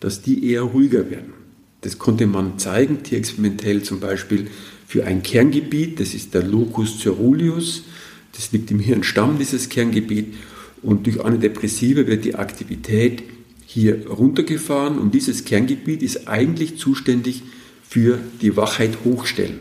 [0.00, 1.34] dass die eher ruhiger werden.
[1.82, 4.48] Das konnte man zeigen, tierexperimentell zum Beispiel
[4.88, 7.84] für ein Kerngebiet, das ist der Locus ceruleus,
[8.32, 10.34] das liegt im Hirnstamm, dieses Kerngebiet,
[10.82, 13.22] und durch Antidepressiva wird die Aktivität
[13.66, 17.44] hier runtergefahren und dieses Kerngebiet ist eigentlich zuständig
[17.88, 19.60] für die Wachheit hochstellen.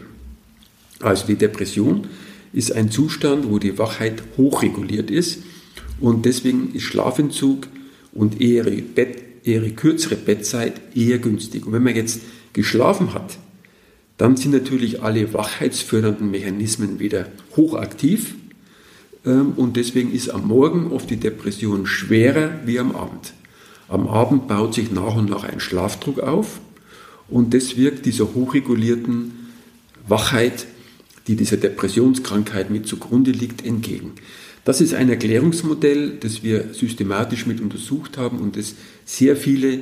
[0.99, 2.07] Also die Depression
[2.53, 5.43] ist ein Zustand, wo die Wachheit hochreguliert ist
[5.99, 7.67] und deswegen ist Schlafentzug
[8.15, 11.67] und eher, Bett, eher kürzere Bettzeit eher günstig.
[11.67, 12.21] Und wenn man jetzt
[12.53, 13.37] geschlafen hat,
[14.17, 18.35] dann sind natürlich alle wachheitsfördernden Mechanismen wieder hochaktiv
[19.25, 23.33] ähm, und deswegen ist am Morgen oft die Depression schwerer wie am Abend.
[23.87, 26.59] Am Abend baut sich nach und nach ein Schlafdruck auf
[27.27, 29.33] und das wirkt dieser hochregulierten
[30.07, 30.65] Wachheit,
[31.27, 34.13] die dieser Depressionskrankheit mit zugrunde liegt, entgegen.
[34.65, 38.75] Das ist ein Erklärungsmodell, das wir systematisch mit untersucht haben und das
[39.05, 39.79] sehr viele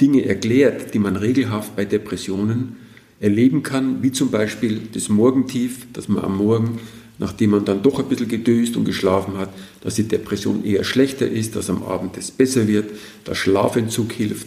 [0.00, 2.76] Dinge erklärt, die man regelhaft bei Depressionen
[3.20, 6.78] erleben kann, wie zum Beispiel das Morgentief, dass man am Morgen
[7.20, 9.50] nachdem man dann doch ein bisschen gedöst und geschlafen hat,
[9.82, 12.90] dass die Depression eher schlechter ist, dass am Abend es besser wird,
[13.24, 14.46] dass Schlafentzug hilft.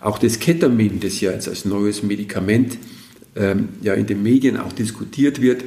[0.00, 2.78] Auch das Ketamin, das ja jetzt als neues Medikament
[3.34, 5.64] ähm, ja in den Medien auch diskutiert wird,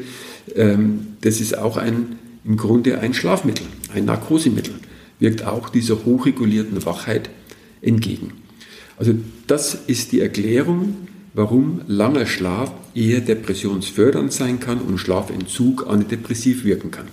[0.56, 4.76] ähm, das ist auch ein, im Grunde ein Schlafmittel, ein Narkosemittel,
[5.20, 7.30] wirkt auch dieser hochregulierten Wachheit
[7.82, 8.34] entgegen.
[8.98, 9.14] Also
[9.48, 10.96] das ist die Erklärung,
[11.34, 17.08] warum langer Schlaf eher depressionsfördernd sein kann und Schlafentzug antidepressiv wirken kann.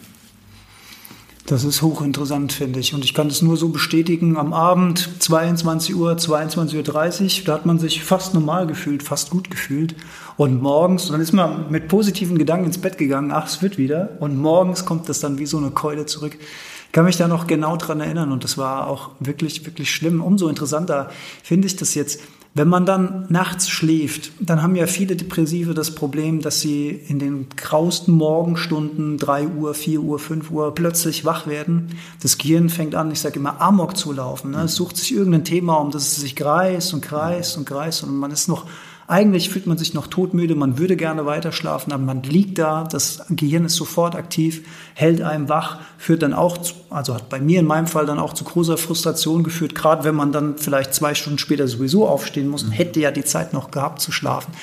[1.46, 2.94] Das ist hochinteressant, finde ich.
[2.94, 4.36] Und ich kann das nur so bestätigen.
[4.36, 9.50] Am Abend, 22 Uhr, 22.30 Uhr, da hat man sich fast normal gefühlt, fast gut
[9.50, 9.96] gefühlt.
[10.36, 14.10] Und morgens, dann ist man mit positiven Gedanken ins Bett gegangen, ach, es wird wieder.
[14.20, 16.38] Und morgens kommt das dann wie so eine Keule zurück.
[16.86, 18.30] Ich kann mich da noch genau dran erinnern.
[18.30, 20.22] Und das war auch wirklich, wirklich schlimm.
[20.22, 21.10] Umso interessanter
[21.42, 22.20] finde ich das jetzt
[22.54, 27.18] wenn man dann nachts schläft, dann haben ja viele Depressive das Problem, dass sie in
[27.18, 31.96] den grausten Morgenstunden, 3 Uhr, 4 Uhr, 5 Uhr, plötzlich wach werden.
[32.20, 34.50] Das Gehirn fängt an, ich sage immer, Amok zu laufen.
[34.50, 34.64] Ne?
[34.64, 38.14] Es sucht sich irgendein Thema, um das es sich kreist und kreist und kreist und
[38.14, 38.66] man ist noch
[39.12, 42.84] eigentlich fühlt man sich noch todmüde, man würde gerne weiter schlafen, aber man liegt da,
[42.84, 44.62] das Gehirn ist sofort aktiv,
[44.94, 48.18] hält einem wach, führt dann auch, zu, also hat bei mir in meinem Fall dann
[48.18, 52.48] auch zu großer Frustration geführt, gerade wenn man dann vielleicht zwei Stunden später sowieso aufstehen
[52.48, 52.74] muss und mhm.
[52.74, 54.54] hätte ja die Zeit noch gehabt zu schlafen.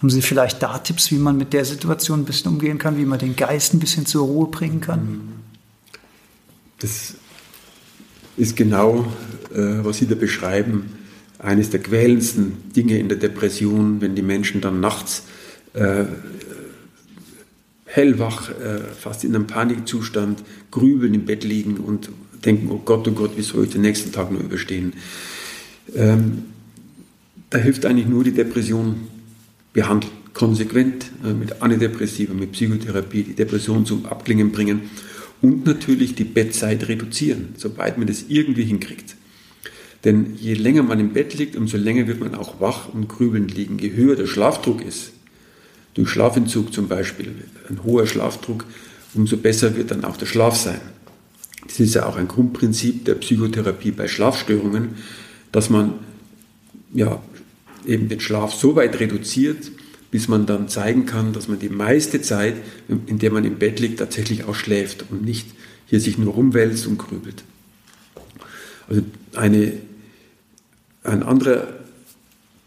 [0.00, 3.06] Haben Sie vielleicht da Tipps, wie man mit der Situation ein bisschen umgehen kann, wie
[3.06, 5.00] man den Geist ein bisschen zur Ruhe bringen kann?
[5.00, 5.28] Mhm.
[6.80, 7.14] Das
[8.36, 9.06] ist genau,
[9.50, 11.03] äh, was Sie da beschreiben
[11.38, 15.24] eines der quälendsten Dinge in der Depression, wenn die Menschen dann nachts
[15.74, 16.04] äh,
[17.86, 22.10] hellwach, äh, fast in einem Panikzustand, grübeln im Bett liegen und
[22.44, 24.94] denken, oh Gott, oh Gott, wie soll ich den nächsten Tag nur überstehen?
[25.94, 26.44] Ähm,
[27.50, 29.08] da hilft eigentlich nur die Depression
[29.72, 34.82] behandeln, konsequent äh, mit Antidepressiva, mit Psychotherapie, die Depression zum Abklingen bringen
[35.40, 39.16] und natürlich die Bettzeit reduzieren, sobald man das irgendwie hinkriegt.
[40.04, 43.54] Denn je länger man im Bett liegt, umso länger wird man auch wach und grübelnd
[43.54, 43.78] liegen.
[43.78, 45.12] Je höher der Schlafdruck ist,
[45.94, 47.34] durch Schlafentzug zum Beispiel,
[47.68, 48.66] ein hoher Schlafdruck,
[49.14, 50.80] umso besser wird dann auch der Schlaf sein.
[51.66, 54.96] Das ist ja auch ein Grundprinzip der Psychotherapie bei Schlafstörungen,
[55.52, 55.94] dass man
[56.92, 57.22] ja,
[57.86, 59.70] eben den Schlaf so weit reduziert,
[60.10, 62.54] bis man dann zeigen kann, dass man die meiste Zeit,
[62.88, 65.48] in der man im Bett liegt, tatsächlich auch schläft und nicht
[65.86, 67.42] hier sich nur rumwälzt und grübelt.
[68.88, 69.02] Also
[69.34, 69.72] eine,
[71.04, 71.68] ein anderer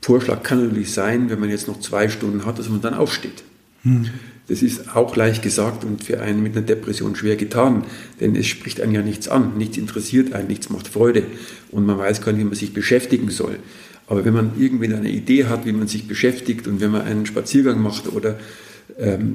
[0.02, 3.43] Vorschlag kann natürlich sein, wenn man jetzt noch zwei Stunden hat, dass man dann aufsteht.
[3.84, 4.06] Hm.
[4.47, 7.84] Das ist auch leicht gesagt und für einen mit einer Depression schwer getan,
[8.21, 11.23] denn es spricht einen ja nichts an, nichts interessiert einen, nichts macht Freude
[11.71, 13.60] und man weiß gar nicht, wie man sich beschäftigen soll.
[14.08, 17.26] Aber wenn man irgendwie eine Idee hat, wie man sich beschäftigt und wenn man einen
[17.26, 18.39] Spaziergang macht oder
[18.97, 19.34] ähm,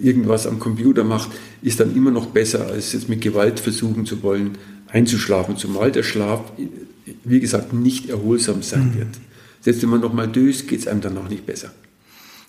[0.00, 4.22] irgendwas am Computer macht, ist dann immer noch besser, als jetzt mit Gewalt versuchen zu
[4.22, 4.52] wollen,
[4.86, 6.52] einzuschlafen, zumal der Schlaf,
[7.24, 8.94] wie gesagt, nicht erholsam sein mhm.
[8.94, 9.08] wird.
[9.60, 11.72] Selbst wenn man nochmal döst, geht es einem dann noch nicht besser.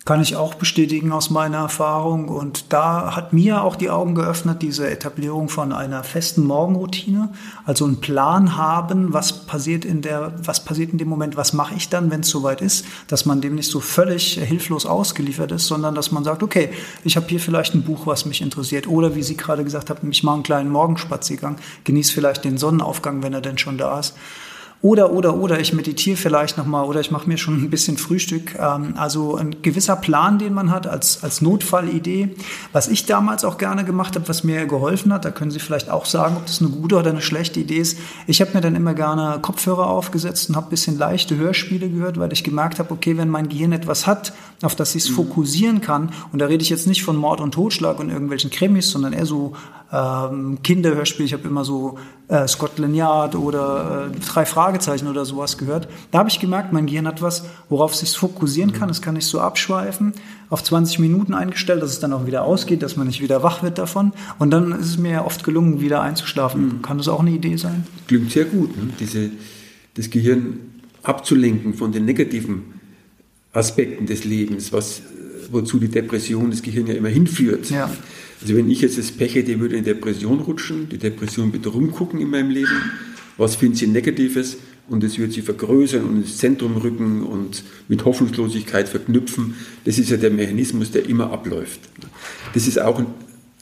[0.03, 2.27] Kann ich auch bestätigen aus meiner Erfahrung.
[2.27, 7.29] Und da hat mir auch die Augen geöffnet, diese Etablierung von einer festen Morgenroutine.
[7.65, 11.75] Also einen Plan haben, was passiert in der, was passiert in dem Moment, was mache
[11.75, 15.67] ich dann, wenn es soweit ist, dass man dem nicht so völlig hilflos ausgeliefert ist,
[15.67, 16.69] sondern dass man sagt, okay,
[17.03, 18.87] ich habe hier vielleicht ein Buch, was mich interessiert.
[18.87, 23.21] Oder wie Sie gerade gesagt haben, ich mache einen kleinen Morgenspaziergang, genieße vielleicht den Sonnenaufgang,
[23.21, 24.15] wenn er denn schon da ist.
[24.83, 28.55] Oder, oder, oder, ich meditiere vielleicht nochmal oder ich mache mir schon ein bisschen Frühstück.
[28.55, 32.29] Ähm, also ein gewisser Plan, den man hat als, als Notfallidee.
[32.73, 35.91] Was ich damals auch gerne gemacht habe, was mir geholfen hat, da können Sie vielleicht
[35.91, 37.99] auch sagen, ob das eine gute oder eine schlechte Idee ist.
[38.25, 42.19] Ich habe mir dann immer gerne Kopfhörer aufgesetzt und habe ein bisschen leichte Hörspiele gehört,
[42.19, 45.15] weil ich gemerkt habe, okay, wenn mein Gehirn etwas hat, auf das ich es mhm.
[45.15, 48.89] fokussieren kann, und da rede ich jetzt nicht von Mord und Totschlag und irgendwelchen Krimis,
[48.89, 49.53] sondern eher so
[49.91, 51.25] ähm, Kinderhörspiel.
[51.25, 55.89] Ich habe immer so äh, Scotland Yard oder äh, drei Fragezeichen oder sowas gehört.
[56.11, 58.89] Da habe ich gemerkt, mein Gehirn hat was, worauf es sich fokussieren kann.
[58.89, 60.13] Es kann nicht so abschweifen.
[60.49, 63.63] Auf 20 Minuten eingestellt, dass es dann auch wieder ausgeht, dass man nicht wieder wach
[63.63, 64.13] wird davon.
[64.39, 66.77] Und dann ist es mir oft gelungen, wieder einzuschlafen.
[66.77, 66.81] Mhm.
[66.81, 67.85] Kann das auch eine Idee sein?
[68.07, 68.93] Klingt sehr gut, ne?
[68.97, 69.31] Diese,
[69.95, 70.59] das Gehirn
[71.03, 72.63] abzulenken von den negativen
[73.51, 75.01] Aspekten des Lebens, was,
[75.51, 77.69] wozu die Depression das Gehirn ja immer hinführt.
[77.69, 77.89] Ja.
[78.41, 82.21] Also wenn ich jetzt das Pech hätte, würde in Depression rutschen, die Depression würde rumgucken
[82.21, 82.91] in meinem Leben,
[83.37, 88.03] was finden sie Negatives und es wird sie vergrößern und ins Zentrum rücken und mit
[88.05, 89.55] Hoffnungslosigkeit verknüpfen.
[89.85, 91.79] Das ist ja der Mechanismus, der immer abläuft.
[92.53, 93.01] Das ist auch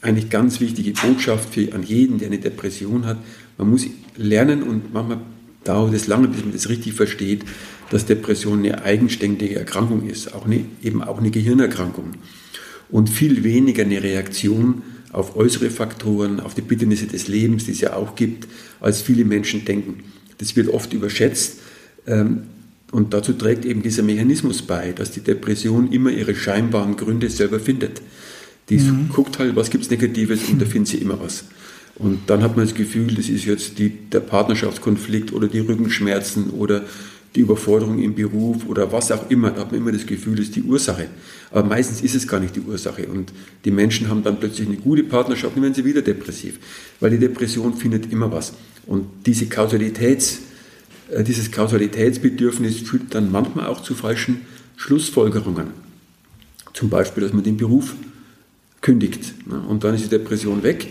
[0.02, 3.18] eigentlich ganz wichtige Botschaft für an jeden, der eine Depression hat.
[3.58, 5.20] Man muss lernen und manchmal
[5.64, 7.44] dauert es lange, bis man das richtig versteht,
[7.90, 12.14] dass Depression eine eigenständige Erkrankung ist, auch eine, eben auch eine Gehirnerkrankung
[12.88, 17.80] und viel weniger eine Reaktion auf äußere Faktoren, auf die Bitternisse des Lebens, die es
[17.80, 18.46] ja auch gibt,
[18.80, 20.04] als viele Menschen denken.
[20.38, 21.58] Das wird oft überschätzt
[22.06, 22.42] ähm,
[22.92, 27.60] und dazu trägt eben dieser Mechanismus bei, dass die Depression immer ihre scheinbaren Gründe selber
[27.60, 28.00] findet.
[28.68, 29.08] Die mhm.
[29.12, 31.44] guckt halt, was gibt es Negatives und da findet sie immer was.
[31.96, 36.50] Und dann hat man das Gefühl, das ist jetzt die, der Partnerschaftskonflikt oder die Rückenschmerzen
[36.50, 36.84] oder
[37.34, 39.50] die Überforderung im Beruf oder was auch immer.
[39.50, 41.08] Da hat man immer das Gefühl, das ist die Ursache.
[41.50, 43.06] Aber meistens ist es gar nicht die Ursache.
[43.06, 43.32] Und
[43.64, 46.58] die Menschen haben dann plötzlich eine gute Partnerschaft und werden sie wieder depressiv.
[46.98, 48.54] Weil die Depression findet immer was.
[48.86, 50.40] Und diese Kausalitäts,
[51.10, 54.40] äh, dieses Kausalitätsbedürfnis führt dann manchmal auch zu falschen
[54.76, 55.68] Schlussfolgerungen.
[56.72, 57.94] Zum Beispiel, dass man den Beruf
[58.80, 59.34] kündigt.
[59.68, 60.88] Und dann ist die Depression weg.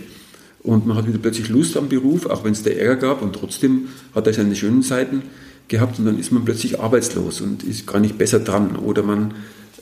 [0.62, 3.21] Und man hat wieder plötzlich Lust am Beruf, auch wenn es da Ärger gab.
[3.21, 5.23] Und trotzdem hat er seine schönen Seiten
[5.70, 8.76] gehabt und dann ist man plötzlich arbeitslos und ist gar nicht besser dran.
[8.76, 9.34] Oder man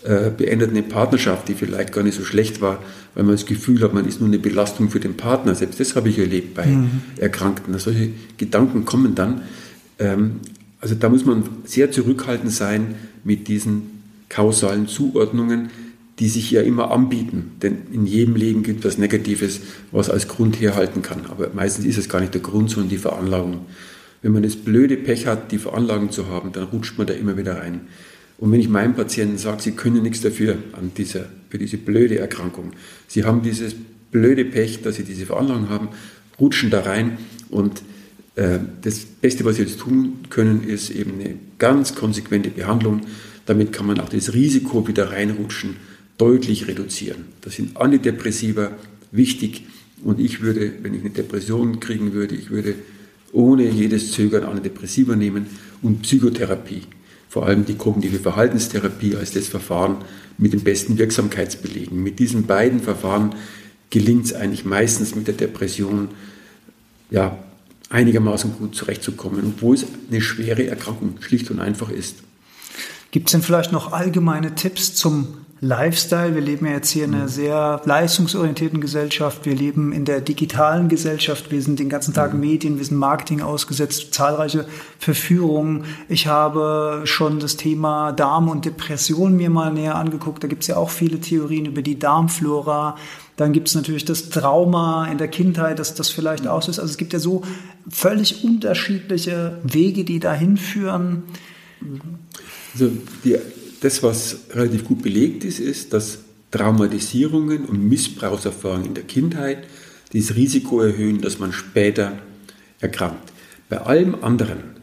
[0.04, 2.84] äh, beendet eine Partnerschaft, die vielleicht gar nicht so schlecht war,
[3.16, 5.56] weil man das Gefühl hat, man ist nur eine Belastung für den Partner.
[5.56, 7.02] Selbst das habe ich erlebt bei mhm.
[7.18, 7.78] Erkrankten.
[7.80, 9.42] Solche Gedanken kommen dann.
[9.98, 10.42] Ähm,
[10.80, 15.70] also da muss man sehr zurückhaltend sein mit diesen kausalen Zuordnungen,
[16.20, 17.52] die sich ja immer anbieten.
[17.62, 21.26] Denn in jedem Leben gibt es was Negatives, was als Grund herhalten kann.
[21.30, 23.66] Aber meistens ist es gar nicht der Grund, sondern die Veranlagung.
[24.28, 27.38] Wenn man das blöde Pech hat, die Veranlagung zu haben, dann rutscht man da immer
[27.38, 27.88] wieder rein.
[28.38, 32.20] Und wenn ich meinen Patienten sage, sie können nichts dafür an dieser, für diese blöde
[32.20, 32.74] Erkrankung,
[33.08, 33.74] sie haben dieses
[34.12, 35.88] blöde Pech, dass sie diese Veranlagung haben,
[36.42, 37.18] rutschen da rein
[37.50, 37.84] und
[38.36, 43.04] äh, das Beste, was sie jetzt tun können, ist eben eine ganz konsequente Behandlung.
[43.46, 45.78] Damit kann man auch das Risiko wieder reinrutschen
[46.18, 47.28] deutlich reduzieren.
[47.40, 48.72] Das sind Antidepressiva
[49.10, 49.64] wichtig
[50.04, 52.76] und ich würde, wenn ich eine Depression kriegen würde, ich würde
[53.32, 55.48] ohne jedes Zögern Antidepressiva nehmen
[55.82, 56.84] und Psychotherapie,
[57.30, 59.98] vor allem die kognitive Verhaltenstherapie als das Verfahren
[60.38, 62.02] mit den besten Wirksamkeitsbelegen.
[62.02, 63.36] Mit diesen beiden Verfahren
[63.90, 66.10] gelingt es eigentlich meistens mit der Depression
[67.10, 67.38] ja,
[67.90, 72.18] einigermaßen gut zurechtzukommen, obwohl es eine schwere Erkrankung schlicht und einfach ist.
[73.12, 75.28] Gibt es denn vielleicht noch allgemeine Tipps zum
[75.60, 76.36] Lifestyle.
[76.36, 77.30] Wir leben ja jetzt hier in einer mhm.
[77.30, 79.46] sehr leistungsorientierten Gesellschaft.
[79.46, 81.52] Wir leben in der digitalen Gesellschaft.
[81.52, 82.42] Wir sind den ganzen Tag mhm.
[82.42, 84.66] Medien, wir sind Marketing ausgesetzt, zahlreiche
[85.00, 85.86] Verführungen.
[86.10, 90.44] Ich habe schon das Thema Darm und Depression mir mal näher angeguckt.
[90.44, 92.96] Da gibt es ja auch viele Theorien über die Darmflora.
[93.36, 96.52] Dann gibt es natürlich das Trauma in der Kindheit, das das vielleicht mhm.
[96.52, 96.80] auslöst.
[96.80, 97.42] Also es gibt ja so
[97.90, 101.24] völlig unterschiedliche Wege, die dahin führen.
[102.74, 102.92] Also
[103.24, 103.38] die
[103.82, 106.20] das, was relativ gut belegt ist, ist, dass
[106.52, 109.68] Traumatisierungen und Missbrauchserfahrungen in der Kindheit
[110.14, 112.20] das Risiko erhöhen, dass man später
[112.80, 113.32] erkrankt.
[113.70, 114.78] Bei allem anderen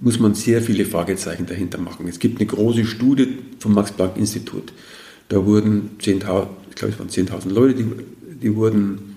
[0.00, 2.08] muss man sehr viele Fragezeichen dahinter machen.
[2.08, 4.72] Es gibt eine große Studie vom Max-Planck-Institut.
[5.28, 7.86] Da wurden 10.000, ich glaube, es waren 10.000 Leute, die,
[8.42, 9.16] die wurden,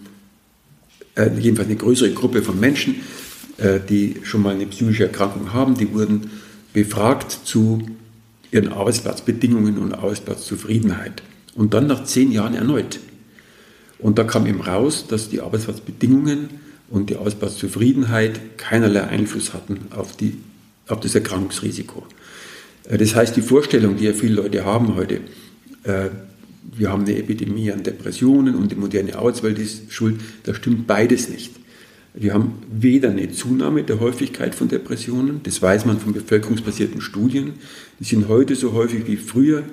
[1.16, 2.96] äh, jedenfalls eine größere Gruppe von Menschen,
[3.58, 6.32] äh, die schon mal eine psychische Erkrankung haben, die wurden
[6.74, 7.82] befragt zu
[8.52, 11.24] ihren Arbeitsplatzbedingungen und Arbeitsplatzzufriedenheit.
[11.56, 13.00] Und dann nach zehn Jahren erneut.
[13.98, 16.50] Und da kam eben raus, dass die Arbeitsplatzbedingungen
[16.90, 20.38] und die Arbeitsplatzzufriedenheit keinerlei Einfluss hatten auf, die,
[20.88, 22.06] auf das Erkrankungsrisiko.
[22.86, 25.22] Äh, das heißt, die Vorstellung, die ja viele Leute haben heute,
[25.84, 26.10] äh,
[26.72, 31.30] wir haben eine Epidemie an Depressionen und die moderne Arbeitswelt ist schuld, da stimmt beides
[31.30, 31.59] nicht.
[32.14, 37.54] Wir haben weder eine Zunahme der Häufigkeit von Depressionen, das weiß man von bevölkerungsbasierten Studien,
[38.00, 39.64] die sind heute so häufig wie früher,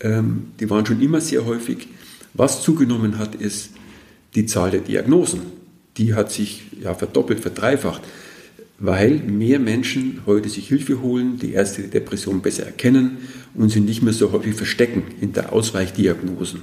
[0.00, 1.88] ähm, die waren schon immer sehr häufig.
[2.34, 3.70] Was zugenommen hat, ist
[4.34, 5.40] die Zahl der Diagnosen.
[5.98, 8.02] Die hat sich ja, verdoppelt, verdreifacht,
[8.78, 13.18] weil mehr Menschen heute sich Hilfe holen, die erste Depression besser erkennen
[13.54, 16.62] und sie nicht mehr so häufig verstecken hinter Ausweichdiagnosen.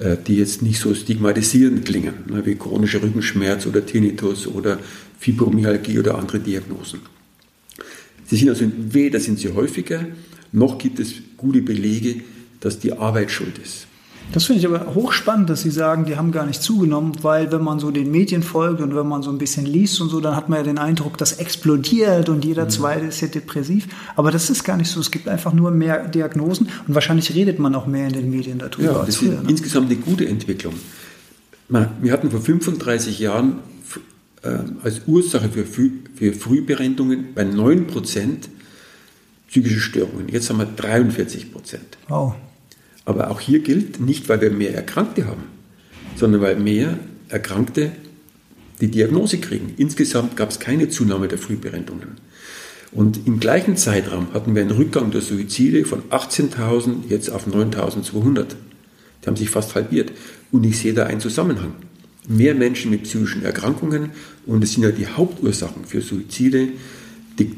[0.00, 4.78] Äh, die jetzt nicht so stigmatisierend klingen, ne, wie chronischer Rückenschmerz oder Tinnitus oder
[5.18, 7.00] Fibromyalgie oder andere Diagnosen.
[8.24, 10.06] Sie sind also weder sind sie häufiger,
[10.52, 12.22] noch gibt es gute Belege,
[12.60, 13.88] dass die Arbeit schuld ist.
[14.32, 17.62] Das finde ich aber hochspannend, dass Sie sagen, die haben gar nicht zugenommen, weil wenn
[17.62, 20.36] man so den Medien folgt und wenn man so ein bisschen liest und so, dann
[20.36, 22.70] hat man ja den Eindruck, das explodiert und jeder mhm.
[22.70, 23.88] Zweite ist ja depressiv.
[24.14, 25.00] Aber das ist gar nicht so.
[25.00, 28.58] Es gibt einfach nur mehr Diagnosen und wahrscheinlich redet man auch mehr in den Medien
[28.58, 28.92] darüber.
[28.92, 29.50] Ja, das früher, ist ne?
[29.50, 30.74] insgesamt eine gute Entwicklung.
[31.68, 33.60] Wir hatten vor 35 Jahren
[34.42, 38.48] äh, als Ursache für, für Frühberendungen bei 9 Prozent
[39.48, 40.28] psychische Störungen.
[40.28, 41.98] Jetzt haben wir 43 Prozent.
[42.08, 42.34] Wow.
[43.04, 45.44] Aber auch hier gilt, nicht weil wir mehr Erkrankte haben,
[46.16, 47.92] sondern weil mehr Erkrankte
[48.80, 49.74] die Diagnose kriegen.
[49.76, 52.18] Insgesamt gab es keine Zunahme der Frühberendungen.
[52.92, 58.46] Und im gleichen Zeitraum hatten wir einen Rückgang der Suizide von 18.000 jetzt auf 9.200.
[59.22, 60.12] Die haben sich fast halbiert.
[60.50, 61.74] Und ich sehe da einen Zusammenhang.
[62.28, 64.10] Mehr Menschen mit psychischen Erkrankungen
[64.46, 66.68] und es sind ja die Hauptursachen für Suizide,
[67.38, 67.56] die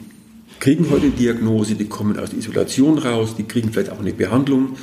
[0.61, 4.13] kriegen heute eine Diagnose, die kommen aus der Isolation raus, die kriegen vielleicht auch eine
[4.13, 4.77] Behandlung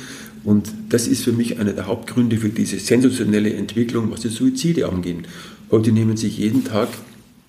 [0.44, 4.88] und das ist für mich einer der Hauptgründe für diese sensationelle Entwicklung, was die Suizide
[4.88, 5.28] angeht.
[5.70, 6.88] Heute nehmen sich jeden Tag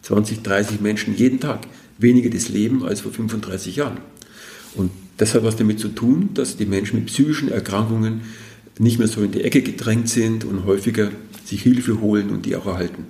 [0.03, 1.61] 20, 30 Menschen jeden Tag
[1.97, 3.97] weniger das Leben als vor 35 Jahren.
[4.75, 8.21] Und das hat was damit zu tun, dass die Menschen mit psychischen Erkrankungen
[8.79, 11.11] nicht mehr so in die Ecke gedrängt sind und häufiger
[11.45, 13.05] sich Hilfe holen und die auch erhalten.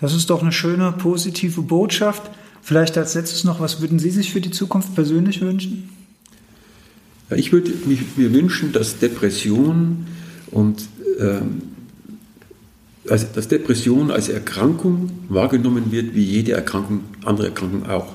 [0.00, 2.30] Das ist doch eine schöne, positive Botschaft.
[2.62, 5.88] Vielleicht als letztes noch, was würden Sie sich für die Zukunft persönlich wünschen?
[7.30, 7.72] Ich würde
[8.16, 10.06] mir wünschen, dass Depression
[10.50, 10.84] und
[11.18, 11.62] ähm,
[13.08, 18.14] also dass Depression als Erkrankung wahrgenommen wird, wie jede Erkrankung, andere Erkrankung auch,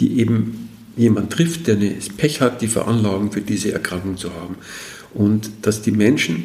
[0.00, 4.56] die eben jemand trifft, der eine Pech hat, die Veranlagung für diese Erkrankung zu haben.
[5.14, 6.44] Und dass die Menschen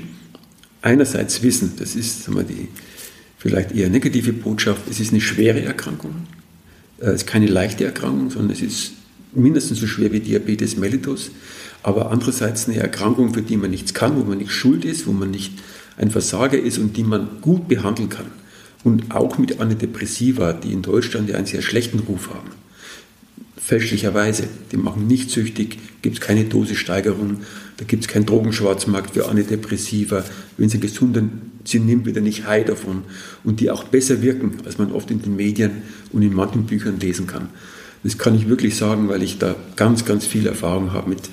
[0.81, 2.67] einerseits wissen, das ist sagen wir, die
[3.37, 6.27] vielleicht eher negative Botschaft, es ist eine schwere Erkrankung,
[6.99, 8.93] äh, es ist keine leichte Erkrankung, sondern es ist
[9.35, 11.31] mindestens so schwer wie Diabetes mellitus
[11.83, 15.11] aber andererseits eine Erkrankung, für die man nichts kann, wo man nicht schuld ist, wo
[15.11, 15.51] man nicht
[15.97, 18.27] ein Versager ist und die man gut behandeln kann.
[18.83, 22.49] Und auch mit Antidepressiva, die in Deutschland ja einen sehr schlechten Ruf haben.
[23.57, 24.45] Fälschlicherweise.
[24.71, 27.41] Die machen nicht süchtig, gibt es keine Dosissteigerung,
[27.77, 30.23] da gibt es keinen Drogenschwarzmarkt für Antidepressiva.
[30.57, 31.17] Wenn sie gesund
[31.65, 33.03] sind, nimmt wieder nicht high davon.
[33.43, 36.99] Und die auch besser wirken, als man oft in den Medien und in manchen Büchern
[36.99, 37.49] lesen kann.
[38.03, 41.29] Das kann ich wirklich sagen, weil ich da ganz, ganz viel Erfahrung habe mit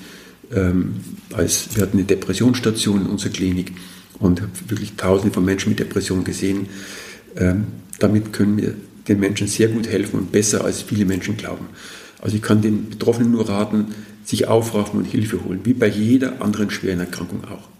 [0.53, 0.95] ähm,
[1.33, 3.73] als wir hatten eine Depressionsstation in unserer Klinik
[4.19, 6.67] und habe wirklich Tausende von Menschen mit Depression gesehen.
[7.35, 7.67] Ähm,
[7.99, 8.73] damit können wir
[9.07, 11.65] den Menschen sehr gut helfen und besser als viele Menschen glauben.
[12.21, 13.87] Also ich kann den Betroffenen nur raten,
[14.23, 17.70] sich aufraffen und Hilfe holen, wie bei jeder anderen schweren Erkrankung auch.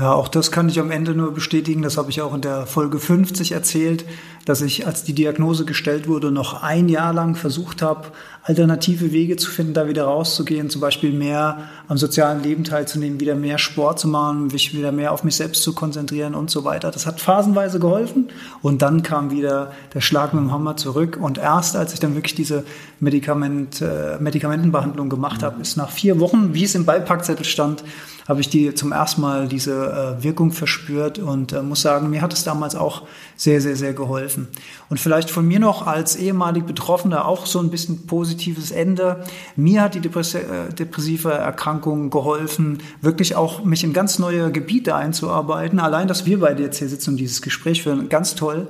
[0.00, 1.82] Ja, auch das kann ich am Ende nur bestätigen.
[1.82, 4.06] Das habe ich auch in der Folge 50 erzählt,
[4.46, 8.08] dass ich, als die Diagnose gestellt wurde, noch ein Jahr lang versucht habe,
[8.42, 13.34] alternative Wege zu finden, da wieder rauszugehen, zum Beispiel mehr am sozialen Leben teilzunehmen, wieder
[13.34, 16.90] mehr Sport zu machen, mich wieder mehr auf mich selbst zu konzentrieren und so weiter.
[16.90, 18.30] Das hat phasenweise geholfen
[18.62, 22.14] und dann kam wieder der Schlag mit dem Hammer zurück und erst als ich dann
[22.14, 22.64] wirklich diese
[23.00, 27.84] Medikament, äh, Medikamentenbehandlung gemacht habe, ist nach vier Wochen, wie es im Beipackzettel stand,
[28.30, 32.22] habe ich die zum ersten Mal diese äh, Wirkung verspürt und äh, muss sagen, mir
[32.22, 33.02] hat es damals auch
[33.34, 34.46] sehr, sehr, sehr geholfen.
[34.88, 39.24] Und vielleicht von mir noch als ehemalig Betroffener auch so ein bisschen positives Ende.
[39.56, 40.42] Mir hat die Depress äh,
[40.78, 45.80] depressive Erkrankung geholfen, wirklich auch mich in ganz neue Gebiete einzuarbeiten.
[45.80, 48.68] Allein, dass wir beide jetzt hier sitzen und dieses Gespräch führen, ganz toll.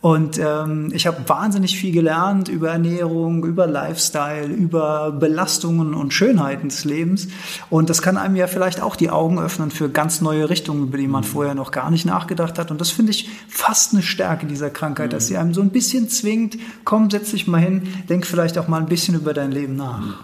[0.00, 6.68] Und ähm, ich habe wahnsinnig viel gelernt über Ernährung, über Lifestyle, über Belastungen und Schönheiten
[6.68, 7.26] des Lebens.
[7.68, 10.98] Und das kann einem ja vielleicht auch die Augen öffnen für ganz neue Richtungen, über
[10.98, 11.28] die man mhm.
[11.28, 12.70] vorher noch gar nicht nachgedacht hat.
[12.70, 15.40] Und das finde ich fast eine Stärke dieser Krankheit, dass sie mhm.
[15.40, 18.86] einem so ein bisschen zwingt, komm, setz dich mal hin, denk vielleicht auch mal ein
[18.86, 20.00] bisschen über dein Leben nach.
[20.00, 20.14] Mhm.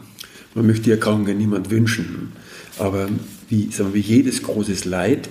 [0.55, 2.31] Man möchte die Erkrankung ja niemand wünschen.
[2.79, 3.09] Aber
[3.49, 5.29] wie, sagen wir, wie jedes großes Leid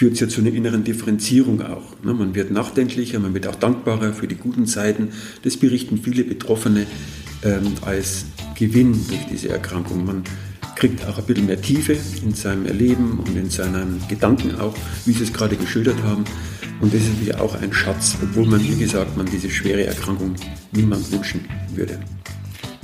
[0.00, 1.82] führt es ja zu einer inneren Differenzierung auch.
[2.02, 2.14] Ne?
[2.14, 5.10] Man wird nachdenklicher, man wird auch dankbarer für die guten Seiten.
[5.42, 6.86] Das berichten viele Betroffene
[7.42, 8.24] ähm, als
[8.58, 10.06] Gewinn durch diese Erkrankung.
[10.06, 10.24] Man
[10.74, 14.74] kriegt auch ein bisschen mehr Tiefe in seinem Erleben und in seinen Gedanken auch,
[15.04, 16.24] wie Sie es gerade geschildert haben.
[16.80, 20.34] Und das ist natürlich auch ein Schatz, obwohl man, wie gesagt, man diese schwere Erkrankung
[20.72, 21.44] niemand wünschen
[21.74, 21.98] würde.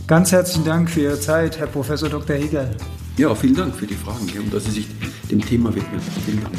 [0.07, 2.37] Ganz herzlichen Dank für Ihre Zeit, Herr Professor Dr.
[2.37, 2.77] Hegel.
[3.17, 4.89] Ja, vielen Dank für die Fragen und dass Sie sich
[5.31, 6.03] dem Thema widmen.
[6.27, 6.53] Vielen Dank.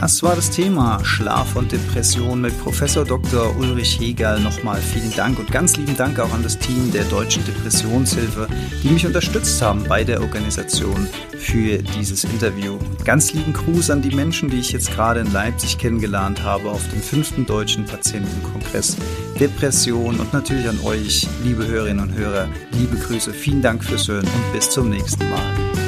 [0.00, 3.56] Das war das Thema Schlaf und Depression mit Professor Dr.
[3.56, 4.38] Ulrich Hegel.
[4.38, 8.46] Nochmal vielen Dank und ganz lieben Dank auch an das Team der Deutschen Depressionshilfe,
[8.82, 12.78] die mich unterstützt haben bei der Organisation für dieses Interview.
[13.04, 16.88] Ganz lieben Gruß an die Menschen, die ich jetzt gerade in Leipzig kennengelernt habe auf
[16.90, 18.96] dem fünften Deutschen Patientenkongress
[19.40, 24.26] Depression und natürlich an euch, liebe Hörerinnen und Hörer, liebe Grüße, vielen Dank fürs Hören
[24.26, 25.87] und bis zum nächsten Mal.